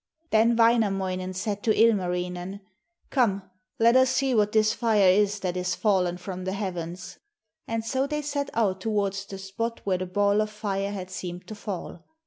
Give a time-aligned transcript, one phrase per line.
[0.31, 2.61] Then Wainamoinen said to Ilmarinen:
[3.11, 3.43] 'Come,
[3.77, 7.19] let us see what this fire is that is fallen from the heavens.'
[7.67, 11.45] And so they set out towards the spot where the ball of fire had seemed
[11.49, 12.03] to fall.